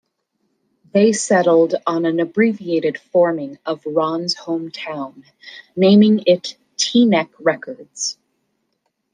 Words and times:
They 0.93 1.13
settled 1.13 1.75
on 1.85 2.07
an 2.07 2.19
abbreviated 2.19 2.97
forming 2.97 3.59
of 3.67 3.83
Ron's 3.85 4.33
hometown, 4.33 5.25
naming 5.75 6.23
it 6.25 6.55
T-Neck 6.77 7.29
Records. 7.39 8.17